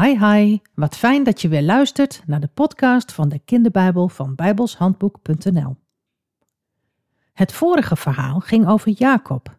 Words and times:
Hi 0.00 0.18
hi, 0.18 0.58
wat 0.74 0.96
fijn 0.96 1.24
dat 1.24 1.40
je 1.40 1.48
weer 1.48 1.62
luistert 1.62 2.22
naar 2.26 2.40
de 2.40 2.48
podcast 2.54 3.12
van 3.12 3.28
de 3.28 3.38
kinderbijbel 3.38 4.08
van 4.08 4.34
bijbelshandboek.nl. 4.34 5.76
Het 7.32 7.52
vorige 7.52 7.96
verhaal 7.96 8.40
ging 8.40 8.68
over 8.68 8.90
Jacob. 8.90 9.58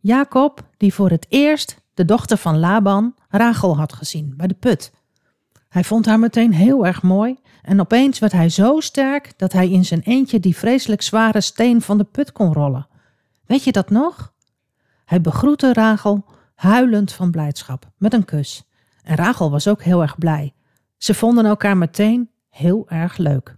Jacob 0.00 0.68
die 0.76 0.94
voor 0.94 1.10
het 1.10 1.26
eerst 1.28 1.82
de 1.94 2.04
dochter 2.04 2.36
van 2.36 2.58
Laban, 2.58 3.14
Rachel, 3.28 3.76
had 3.76 3.92
gezien 3.92 4.34
bij 4.36 4.46
de 4.46 4.54
put. 4.54 4.92
Hij 5.68 5.84
vond 5.84 6.06
haar 6.06 6.18
meteen 6.18 6.52
heel 6.52 6.86
erg 6.86 7.02
mooi 7.02 7.38
en 7.62 7.80
opeens 7.80 8.18
werd 8.18 8.32
hij 8.32 8.48
zo 8.48 8.80
sterk 8.80 9.32
dat 9.36 9.52
hij 9.52 9.70
in 9.70 9.84
zijn 9.84 10.00
eentje 10.00 10.40
die 10.40 10.56
vreselijk 10.56 11.02
zware 11.02 11.40
steen 11.40 11.80
van 11.80 11.98
de 11.98 12.04
put 12.04 12.32
kon 12.32 12.52
rollen. 12.52 12.88
Weet 13.46 13.64
je 13.64 13.72
dat 13.72 13.90
nog? 13.90 14.32
Hij 15.04 15.20
begroette 15.20 15.72
Rachel 15.72 16.24
huilend 16.54 17.12
van 17.12 17.30
blijdschap 17.30 17.90
met 17.96 18.12
een 18.12 18.24
kus. 18.24 18.66
En 19.06 19.16
Rachel 19.16 19.50
was 19.50 19.68
ook 19.68 19.82
heel 19.82 20.02
erg 20.02 20.18
blij. 20.18 20.54
Ze 20.96 21.14
vonden 21.14 21.44
elkaar 21.44 21.76
meteen 21.76 22.30
heel 22.48 22.84
erg 22.88 23.16
leuk. 23.16 23.56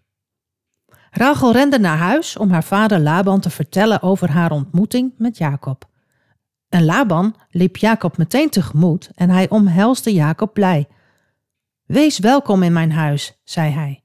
Rachel 1.11 1.52
rende 1.52 1.79
naar 1.79 1.97
huis 1.97 2.37
om 2.37 2.51
haar 2.51 2.65
vader 2.65 3.01
Laban 3.01 3.41
te 3.41 3.51
vertellen 3.51 4.03
over 4.03 4.30
haar 4.30 4.51
ontmoeting 4.51 5.12
met 5.16 5.39
Jacob. 5.39 5.89
En 6.69 6.84
Laban 6.84 7.34
liep 7.51 7.77
Jacob 7.77 8.16
meteen 8.16 8.51
tegemoet 8.51 9.11
en 9.15 9.30
hij 9.30 9.48
omhelsde 9.48 10.12
Jacob 10.12 10.55
blij. 10.55 10.89
Wees 11.84 12.19
welkom 12.19 12.62
in 12.62 12.73
mijn 12.73 12.92
huis, 12.92 13.41
zei 13.45 13.70
hij. 13.70 14.03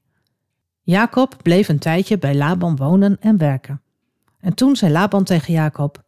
Jacob 0.82 1.36
bleef 1.42 1.68
een 1.68 1.78
tijdje 1.78 2.18
bij 2.18 2.34
Laban 2.34 2.76
wonen 2.76 3.16
en 3.20 3.36
werken. 3.36 3.82
En 4.40 4.54
toen 4.54 4.76
zei 4.76 4.92
Laban 4.92 5.24
tegen 5.24 5.52
Jacob: 5.52 6.02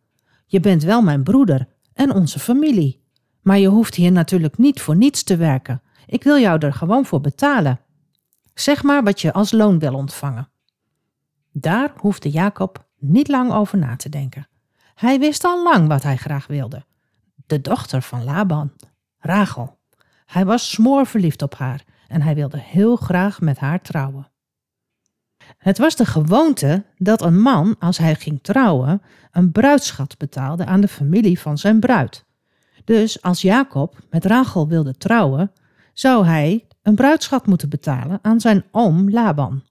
Je 0.46 0.60
bent 0.60 0.82
wel 0.82 1.02
mijn 1.02 1.22
broeder 1.22 1.68
en 1.92 2.12
onze 2.12 2.38
familie. 2.38 3.04
Maar 3.46 3.58
je 3.58 3.68
hoeft 3.68 3.94
hier 3.94 4.12
natuurlijk 4.12 4.58
niet 4.58 4.80
voor 4.80 4.96
niets 4.96 5.22
te 5.22 5.36
werken. 5.36 5.82
Ik 6.06 6.22
wil 6.22 6.38
jou 6.38 6.58
er 6.58 6.72
gewoon 6.72 7.04
voor 7.04 7.20
betalen. 7.20 7.80
Zeg 8.54 8.82
maar 8.82 9.02
wat 9.02 9.20
je 9.20 9.32
als 9.32 9.52
loon 9.52 9.78
wil 9.78 9.94
ontvangen. 9.94 10.48
Daar 11.52 11.92
hoefde 11.96 12.30
Jacob 12.30 12.86
niet 12.98 13.28
lang 13.28 13.52
over 13.52 13.78
na 13.78 13.96
te 13.96 14.08
denken. 14.08 14.48
Hij 14.94 15.18
wist 15.18 15.44
al 15.44 15.62
lang 15.62 15.88
wat 15.88 16.02
hij 16.02 16.16
graag 16.16 16.46
wilde. 16.46 16.84
De 17.46 17.60
dochter 17.60 18.02
van 18.02 18.24
Laban, 18.24 18.72
Rachel. 19.18 19.78
Hij 20.24 20.44
was 20.44 20.70
smoorverliefd 20.70 21.42
op 21.42 21.54
haar 21.54 21.84
en 22.08 22.22
hij 22.22 22.34
wilde 22.34 22.58
heel 22.58 22.96
graag 22.96 23.40
met 23.40 23.58
haar 23.58 23.82
trouwen. 23.82 24.30
Het 25.58 25.78
was 25.78 25.96
de 25.96 26.06
gewoonte 26.06 26.84
dat 26.96 27.22
een 27.22 27.40
man, 27.40 27.76
als 27.78 27.98
hij 27.98 28.14
ging 28.14 28.38
trouwen, 28.42 29.02
een 29.30 29.52
bruidschat 29.52 30.16
betaalde 30.18 30.64
aan 30.64 30.80
de 30.80 30.88
familie 30.88 31.40
van 31.40 31.58
zijn 31.58 31.80
bruid. 31.80 32.25
Dus 32.86 33.22
als 33.22 33.42
Jacob 33.42 33.98
met 34.10 34.24
Rachel 34.24 34.68
wilde 34.68 34.96
trouwen, 34.96 35.52
zou 35.92 36.26
hij 36.26 36.66
een 36.82 36.94
bruidschat 36.94 37.46
moeten 37.46 37.68
betalen 37.68 38.18
aan 38.22 38.40
zijn 38.40 38.64
oom 38.70 39.10
Laban. 39.10 39.62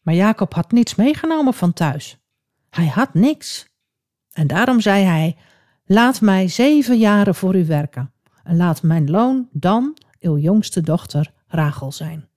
Maar 0.00 0.14
Jacob 0.14 0.54
had 0.54 0.72
niets 0.72 0.94
meegenomen 0.94 1.54
van 1.54 1.72
thuis. 1.72 2.18
Hij 2.70 2.86
had 2.86 3.14
niks. 3.14 3.68
En 4.32 4.46
daarom 4.46 4.80
zei 4.80 5.04
hij: 5.04 5.36
Laat 5.84 6.20
mij 6.20 6.48
zeven 6.48 6.98
jaren 6.98 7.34
voor 7.34 7.56
u 7.56 7.66
werken, 7.66 8.12
en 8.42 8.56
laat 8.56 8.82
mijn 8.82 9.10
loon 9.10 9.48
dan 9.52 9.96
uw 10.20 10.36
jongste 10.36 10.80
dochter 10.80 11.32
Rachel 11.46 11.92
zijn. 11.92 12.28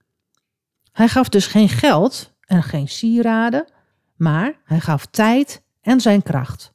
Hij 0.91 1.07
gaf 1.07 1.29
dus 1.29 1.47
geen 1.47 1.69
geld 1.69 2.33
en 2.41 2.63
geen 2.63 2.87
sieraden, 2.87 3.71
maar 4.15 4.59
hij 4.63 4.79
gaf 4.79 5.05
tijd 5.05 5.63
en 5.81 6.01
zijn 6.01 6.23
kracht. 6.23 6.73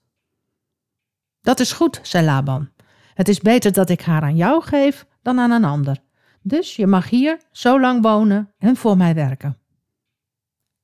Dat 1.41 1.61
is 1.61 1.73
goed, 1.73 2.01
zei 2.03 2.25
Laban. 2.25 2.73
Het 3.15 3.29
is 3.29 3.41
beter 3.41 3.73
dat 3.73 3.89
ik 3.89 4.01
haar 4.01 4.23
aan 4.23 4.37
jou 4.37 4.63
geef 4.63 5.07
dan 5.23 5.39
aan 5.39 5.51
een 5.51 5.65
ander. 5.65 6.03
Dus 6.43 6.77
je 6.77 6.87
mag 6.87 7.11
hier 7.11 7.41
zo 7.51 7.81
lang 7.81 8.03
wonen 8.03 8.53
en 8.59 8.77
voor 8.77 8.97
mij 8.97 9.15
werken. 9.15 9.57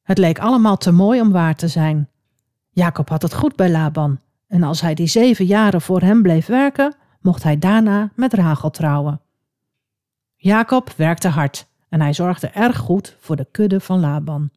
Het 0.03 0.19
leek 0.19 0.39
allemaal 0.39 0.77
te 0.77 0.93
mooi 0.93 1.21
om 1.21 1.33
waar 1.33 1.57
te 1.57 1.69
zijn. 1.69 2.09
Jacob 2.71 3.09
had 3.09 3.23
het 3.23 3.35
goed 3.35 3.57
bij 3.57 3.71
Laban, 3.71 4.21
en 4.47 4.63
als 4.63 4.81
hij 4.81 4.95
die 4.95 5.07
zeven 5.07 5.45
jaren 5.45 5.81
voor 5.81 6.01
hem 6.01 6.23
bleef 6.23 6.47
werken, 6.47 6.95
mocht 7.21 7.43
hij 7.43 7.59
daarna 7.59 8.11
met 8.15 8.35
Rachel 8.35 8.71
trouwen. 8.71 9.21
Jacob 10.37 10.93
werkte 10.97 11.29
hard 11.29 11.67
en 11.89 12.01
hij 12.01 12.13
zorgde 12.13 12.47
erg 12.47 12.79
goed 12.79 13.17
voor 13.21 13.37
de 13.37 13.47
kudde 13.51 13.81
van 13.81 14.01
Laban. 14.01 14.51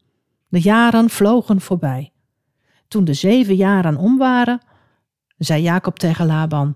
De 0.48 0.62
jaren 0.62 1.10
vlogen 1.10 1.62
voorbij. 1.62 2.12
Toen 2.88 3.04
de 3.06 3.14
zeven 3.14 3.56
jaren 3.56 3.98
om 3.98 4.18
waren, 4.18 4.62
zei 5.38 5.62
Jacob 5.62 6.00
tegen 6.00 6.26
Laban: 6.26 6.76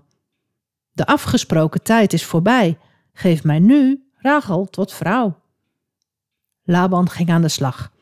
de 0.98 1.06
afgesproken 1.06 1.82
tijd 1.82 2.12
is 2.12 2.24
voorbij. 2.24 2.78
Geef 3.12 3.44
mij 3.44 3.58
nu 3.58 4.10
Rachel 4.16 4.64
tot 4.64 4.92
vrouw. 4.92 5.40
Laban 6.62 7.08
ging 7.08 7.30
aan 7.30 7.42
de 7.42 7.48
slag. 7.48 7.92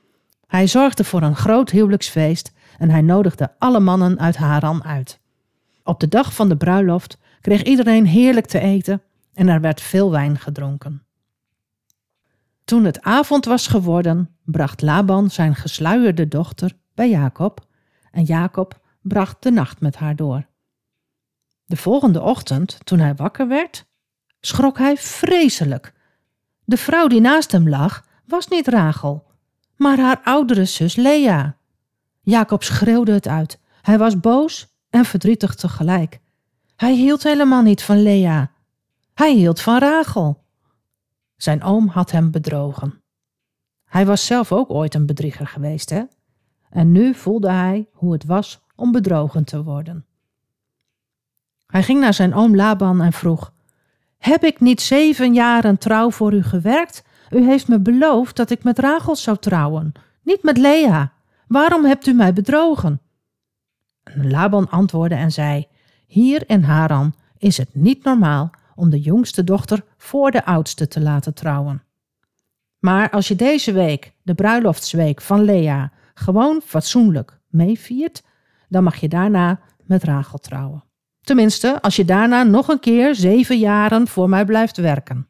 Hij 0.46 0.66
zorgde 0.66 1.04
voor 1.04 1.22
een 1.22 1.36
groot 1.36 1.70
huwelijksfeest 1.70 2.52
en 2.78 2.90
hij 2.90 3.00
nodigde 3.00 3.54
alle 3.58 3.80
mannen 3.80 4.18
uit 4.18 4.36
Haran 4.36 4.84
uit. 4.84 5.20
Op 5.82 6.00
de 6.00 6.08
dag 6.08 6.34
van 6.34 6.48
de 6.48 6.56
bruiloft 6.56 7.18
kreeg 7.40 7.62
iedereen 7.62 8.06
heerlijk 8.06 8.46
te 8.46 8.58
eten 8.58 9.02
en 9.34 9.48
er 9.48 9.60
werd 9.60 9.80
veel 9.80 10.10
wijn 10.10 10.38
gedronken. 10.38 11.02
Toen 12.64 12.84
het 12.84 13.02
avond 13.02 13.44
was 13.44 13.66
geworden, 13.66 14.36
bracht 14.44 14.82
Laban 14.82 15.30
zijn 15.30 15.54
gesluierde 15.54 16.28
dochter 16.28 16.72
bij 16.94 17.08
Jacob 17.08 17.66
en 18.10 18.22
Jacob 18.22 18.80
bracht 19.02 19.42
de 19.42 19.50
nacht 19.50 19.80
met 19.80 19.96
haar 19.96 20.16
door. 20.16 20.46
De 21.66 21.77
volgende 21.77 22.22
ochtend, 22.22 22.78
toen 22.84 22.99
hij 22.99 23.15
wakker 23.15 23.49
werd, 23.49 23.87
schrok 24.41 24.78
hij 24.78 24.97
vreselijk. 24.97 25.93
De 26.65 26.77
vrouw 26.77 27.06
die 27.06 27.21
naast 27.21 27.53
hem 27.53 27.69
lag, 27.69 28.04
was 28.25 28.49
niet 28.49 28.69
Rachel, 28.69 29.27
maar 29.77 29.99
haar 29.99 30.21
oudere 30.25 30.65
zus 30.65 30.97
Lea. 30.97 31.56
Jacob 32.21 32.62
schreeuwde 32.62 33.12
het 33.12 33.28
uit. 33.28 33.60
Hij 33.82 33.99
was 33.99 34.21
boos 34.21 34.66
en 34.91 35.04
verdrietig 35.04 35.54
tegelijk. 35.54 36.21
Hij 36.77 36.94
hield 36.94 37.22
helemaal 37.22 37.62
niet 37.62 37.83
van 37.83 38.03
Lea. 38.03 38.50
Hij 39.15 39.34
hield 39.34 39.60
van 39.60 39.78
Rachel. 39.78 40.44
Zijn 41.37 41.62
oom 41.62 41.88
had 41.88 42.10
hem 42.10 42.31
bedrogen. 42.31 43.03
Hij 43.84 44.06
was 44.06 44.27
zelf 44.27 44.53
ook 44.53 44.71
ooit 44.71 44.94
een 44.94 45.06
bedrieger 45.06 45.47
geweest, 45.47 45.91
hè? 45.91 46.03
En 46.71 46.93
nu 46.93 47.15
voelde 47.15 47.50
hij 47.50 47.88
hoe 47.93 48.12
het 48.12 48.25
was 48.25 48.60
om 48.75 48.93
bedrogen 48.93 49.44
te 49.44 49.62
worden. 49.62 50.06
Hij 51.66 51.82
ging 51.82 52.00
naar 52.00 52.15
zijn 52.15 52.34
oom 52.34 52.56
Laban 52.56 53.03
en 53.03 53.12
vroeg: 53.12 53.53
Heb 54.19 54.44
ik 54.44 54.60
niet 54.60 54.81
zeven 54.81 55.34
jaren 55.34 55.78
trouw 55.78 56.10
voor 56.10 56.32
u 56.32 56.43
gewerkt? 56.43 57.04
U 57.31 57.44
heeft 57.44 57.69
me 57.69 57.81
beloofd 57.81 58.37
dat 58.37 58.50
ik 58.50 58.65
met 58.65 58.78
Rachel 58.78 59.16
zou 59.16 59.37
trouwen, 59.37 59.93
niet 60.22 60.43
met 60.43 60.59
Lea. 60.59 61.12
Waarom 61.49 61.84
hebt 61.84 62.06
u 62.06 62.12
mij 62.12 62.32
bedrogen? 62.32 63.00
Laban 64.15 64.71
antwoordde 64.71 65.16
en 65.16 65.32
zei: 65.32 65.66
Hier 66.06 66.43
in 66.47 66.62
Haran 66.62 67.15
is 67.38 67.56
het 67.56 67.75
niet 67.75 68.04
normaal 68.04 68.50
om 68.75 68.91
de 68.91 69.00
jongste 69.00 69.44
dochter 69.44 69.84
voor 69.97 70.31
de 70.31 70.44
oudste 70.44 70.88
te 70.88 71.00
laten 71.00 71.34
trouwen. 71.34 71.83
Maar 72.78 73.10
als 73.10 73.28
je 73.28 73.37
deze 73.37 73.72
week, 73.72 74.12
de 74.22 74.34
bruiloftsweek 74.34 75.21
van 75.21 75.43
Lea, 75.43 75.93
gewoon 76.15 76.60
fatsoenlijk 76.65 77.38
meeviert, 77.48 78.22
dan 78.69 78.84
mag 78.84 78.97
je 78.97 79.09
daarna 79.09 79.60
met 79.84 80.04
Rachel 80.04 80.38
trouwen. 80.38 80.84
Tenminste, 81.26 81.82
als 81.82 81.97
je 81.97 82.04
daarna 82.04 82.42
nog 82.42 82.69
een 82.69 82.81
keer 82.81 83.14
zeven 83.14 83.59
jaren 83.59 84.09
voor 84.09 84.28
mij 84.28 84.44
blijft 84.44 84.76
werken. 84.76 85.28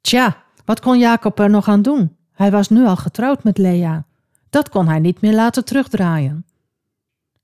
Tja, 0.00 0.42
wat 0.64 0.80
kon 0.80 0.98
Jacob 0.98 1.38
er 1.38 1.50
nog 1.50 1.68
aan 1.68 1.82
doen? 1.82 2.16
Hij 2.32 2.50
was 2.50 2.68
nu 2.68 2.86
al 2.86 2.96
getrouwd 2.96 3.44
met 3.44 3.58
Lea. 3.58 4.04
Dat 4.50 4.68
kon 4.68 4.88
hij 4.88 4.98
niet 4.98 5.20
meer 5.20 5.34
laten 5.34 5.64
terugdraaien. 5.64 6.46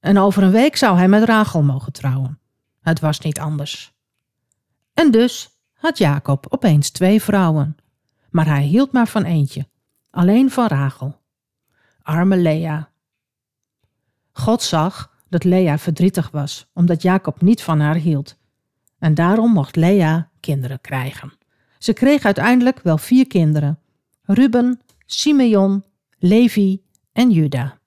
En 0.00 0.18
over 0.18 0.42
een 0.42 0.50
week 0.50 0.76
zou 0.76 0.96
hij 0.96 1.08
met 1.08 1.24
Rachel 1.24 1.62
mogen 1.62 1.92
trouwen. 1.92 2.38
Het 2.80 3.00
was 3.00 3.20
niet 3.20 3.40
anders. 3.40 3.94
En 4.92 5.10
dus 5.10 5.50
had 5.72 5.98
Jacob 5.98 6.46
opeens 6.48 6.90
twee 6.90 7.22
vrouwen. 7.22 7.76
Maar 8.30 8.46
hij 8.46 8.62
hield 8.62 8.92
maar 8.92 9.08
van 9.08 9.24
eentje, 9.24 9.68
alleen 10.10 10.50
van 10.50 10.66
Rachel. 10.66 11.20
Arme 12.02 12.36
Lea. 12.36 12.88
God 14.32 14.62
zag 14.62 15.13
dat 15.34 15.44
Lea 15.44 15.78
verdrietig 15.78 16.30
was, 16.30 16.66
omdat 16.72 17.02
Jacob 17.02 17.40
niet 17.40 17.62
van 17.62 17.80
haar 17.80 17.94
hield. 17.94 18.36
En 18.98 19.14
daarom 19.14 19.52
mocht 19.52 19.76
Lea 19.76 20.30
kinderen 20.40 20.80
krijgen. 20.80 21.32
Ze 21.78 21.92
kreeg 21.92 22.24
uiteindelijk 22.24 22.80
wel 22.82 22.98
vier 22.98 23.26
kinderen: 23.26 23.78
Ruben, 24.22 24.80
Simeon, 25.06 25.84
Levi 26.18 26.82
en 27.12 27.30
Juda. 27.30 27.78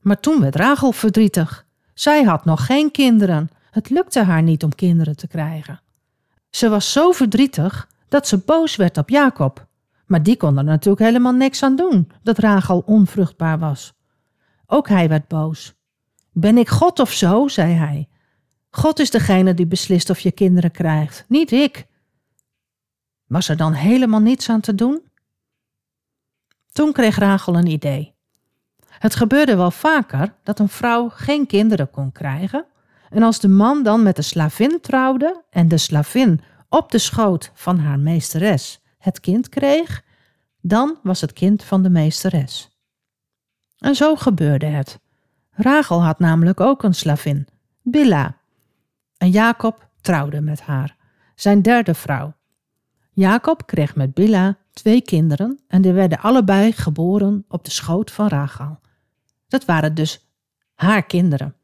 Maar 0.00 0.20
toen 0.20 0.40
werd 0.40 0.56
Rachel 0.56 0.92
verdrietig. 0.92 1.66
Zij 1.92 2.22
had 2.22 2.44
nog 2.44 2.66
geen 2.66 2.90
kinderen. 2.90 3.50
Het 3.70 3.90
lukte 3.90 4.22
haar 4.22 4.42
niet 4.42 4.64
om 4.64 4.74
kinderen 4.74 5.16
te 5.16 5.26
krijgen. 5.26 5.80
Ze 6.50 6.68
was 6.68 6.92
zo 6.92 7.12
verdrietig 7.12 7.88
dat 8.08 8.28
ze 8.28 8.38
boos 8.38 8.76
werd 8.76 8.98
op 8.98 9.08
Jacob. 9.08 9.66
Maar 10.06 10.22
die 10.22 10.36
kon 10.36 10.58
er 10.58 10.64
natuurlijk 10.64 11.04
helemaal 11.04 11.32
niks 11.32 11.62
aan 11.62 11.76
doen 11.76 12.10
dat 12.22 12.38
Rachel 12.38 12.82
onvruchtbaar 12.86 13.58
was. 13.58 13.92
Ook 14.66 14.88
hij 14.88 15.08
werd 15.08 15.28
boos. 15.28 15.74
Ben 16.36 16.58
ik 16.58 16.68
God 16.68 16.98
of 16.98 17.12
zo? 17.12 17.48
zei 17.48 17.72
hij. 17.72 18.08
God 18.70 18.98
is 18.98 19.10
degene 19.10 19.54
die 19.54 19.66
beslist 19.66 20.10
of 20.10 20.20
je 20.20 20.32
kinderen 20.32 20.70
krijgt, 20.70 21.24
niet 21.28 21.52
ik. 21.52 21.86
Was 23.26 23.48
er 23.48 23.56
dan 23.56 23.72
helemaal 23.72 24.20
niets 24.20 24.48
aan 24.48 24.60
te 24.60 24.74
doen? 24.74 25.02
Toen 26.72 26.92
kreeg 26.92 27.18
Rachel 27.18 27.56
een 27.56 27.66
idee. 27.66 28.14
Het 28.88 29.14
gebeurde 29.14 29.56
wel 29.56 29.70
vaker 29.70 30.34
dat 30.42 30.58
een 30.58 30.68
vrouw 30.68 31.08
geen 31.08 31.46
kinderen 31.46 31.90
kon 31.90 32.12
krijgen, 32.12 32.66
en 33.10 33.22
als 33.22 33.40
de 33.40 33.48
man 33.48 33.82
dan 33.82 34.02
met 34.02 34.16
de 34.16 34.22
slavin 34.22 34.80
trouwde 34.80 35.44
en 35.50 35.68
de 35.68 35.78
slavin 35.78 36.40
op 36.68 36.90
de 36.90 36.98
schoot 36.98 37.50
van 37.54 37.78
haar 37.78 37.98
meesteres 37.98 38.80
het 38.98 39.20
kind 39.20 39.48
kreeg, 39.48 40.04
dan 40.60 40.98
was 41.02 41.20
het 41.20 41.32
kind 41.32 41.64
van 41.64 41.82
de 41.82 41.90
meesteres. 41.90 42.70
En 43.78 43.94
zo 43.94 44.16
gebeurde 44.16 44.66
het. 44.66 45.00
Rachel 45.54 46.02
had 46.02 46.18
namelijk 46.18 46.60
ook 46.60 46.82
een 46.82 46.94
slavin, 46.94 47.46
Billa. 47.82 48.36
En 49.16 49.30
Jacob 49.30 49.88
trouwde 50.00 50.40
met 50.40 50.60
haar, 50.60 50.96
zijn 51.34 51.62
derde 51.62 51.94
vrouw. 51.94 52.34
Jacob 53.12 53.66
kreeg 53.66 53.96
met 53.96 54.14
Billa 54.14 54.56
twee 54.72 55.02
kinderen 55.02 55.60
en 55.68 55.82
die 55.82 55.92
werden 55.92 56.20
allebei 56.20 56.72
geboren 56.72 57.44
op 57.48 57.64
de 57.64 57.70
schoot 57.70 58.10
van 58.10 58.28
Rachel. 58.28 58.80
Dat 59.48 59.64
waren 59.64 59.94
dus 59.94 60.26
haar 60.74 61.02
kinderen. 61.02 61.54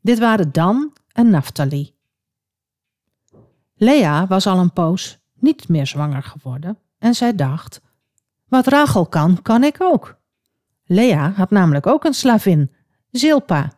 Dit 0.00 0.18
waren 0.18 0.52
Dan 0.52 0.92
en 1.12 1.30
Naphtali. 1.30 1.94
Lea 3.74 4.26
was 4.26 4.46
al 4.46 4.58
een 4.58 4.72
poos 4.72 5.18
niet 5.34 5.68
meer 5.68 5.86
zwanger 5.86 6.22
geworden 6.22 6.78
en 6.98 7.14
zij 7.14 7.34
dacht: 7.34 7.80
Wat 8.48 8.66
Rachel 8.66 9.06
kan, 9.06 9.42
kan 9.42 9.64
ik 9.64 9.76
ook. 9.78 10.16
Lea 10.84 11.30
had 11.30 11.50
namelijk 11.50 11.86
ook 11.86 12.04
een 12.04 12.14
slavin, 12.14 12.70
Zilpa. 13.16 13.72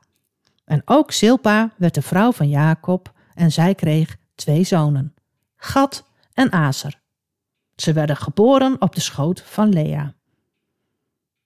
En 0.64 0.82
ook 0.84 1.12
Zilpa 1.12 1.72
werd 1.76 1.94
de 1.94 2.02
vrouw 2.02 2.32
van 2.32 2.48
Jacob 2.48 3.12
en 3.34 3.52
zij 3.52 3.74
kreeg 3.74 4.16
twee 4.34 4.64
zonen, 4.64 5.14
Gad 5.56 6.04
en 6.34 6.52
Aser. 6.52 7.00
Ze 7.74 7.92
werden 7.92 8.16
geboren 8.16 8.80
op 8.80 8.94
de 8.94 9.00
schoot 9.00 9.40
van 9.40 9.68
Lea. 9.68 10.14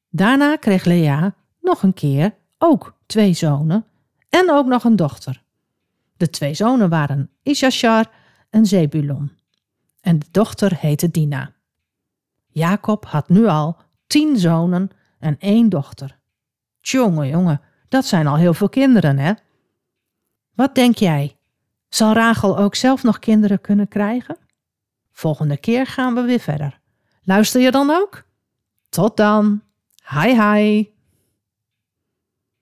Daarna 0.08 0.56
kreeg 0.56 0.84
Lea 0.84 1.34
nog 1.60 1.82
een 1.82 1.94
keer 1.94 2.34
ook 2.58 2.94
twee 3.06 3.32
zonen 3.32 3.84
en 4.28 4.50
ook 4.50 4.66
nog 4.66 4.84
een 4.84 4.96
dochter. 4.96 5.42
De 6.16 6.30
twee 6.30 6.54
zonen 6.54 6.88
waren 6.88 7.30
Issachar 7.42 8.10
en 8.50 8.66
Zebulon. 8.66 9.32
En 10.00 10.18
de 10.18 10.26
dochter 10.30 10.76
heette 10.76 11.10
Dina. 11.10 11.52
Jacob 12.46 13.06
had 13.06 13.28
nu 13.28 13.46
al 13.46 13.76
tien 14.06 14.36
zonen 14.36 14.90
en 15.18 15.36
één 15.38 15.68
dochter. 15.68 16.18
Tjonge, 16.80 17.26
jonge, 17.26 17.60
dat 17.90 18.04
zijn 18.04 18.26
al 18.26 18.36
heel 18.36 18.54
veel 18.54 18.68
kinderen, 18.68 19.18
hè? 19.18 19.32
Wat 20.54 20.74
denk 20.74 20.96
jij? 20.96 21.36
Zal 21.88 22.12
Rachel 22.12 22.58
ook 22.58 22.74
zelf 22.74 23.02
nog 23.02 23.18
kinderen 23.18 23.60
kunnen 23.60 23.88
krijgen? 23.88 24.36
Volgende 25.12 25.56
keer 25.56 25.86
gaan 25.86 26.14
we 26.14 26.20
weer 26.20 26.40
verder. 26.40 26.80
Luister 27.22 27.60
je 27.60 27.70
dan 27.70 27.90
ook? 27.90 28.22
Tot 28.88 29.16
dan. 29.16 29.62
Hi 30.08 30.40
hi. 30.40 30.88